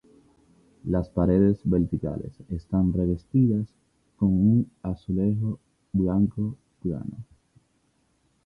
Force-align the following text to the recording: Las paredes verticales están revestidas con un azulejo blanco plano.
Las 0.85 1.09
paredes 1.09 1.59
verticales 1.63 2.35
están 2.49 2.91
revestidas 2.91 3.67
con 4.17 4.29
un 4.29 4.71
azulejo 4.81 5.59
blanco 5.93 6.55
plano. 6.81 7.17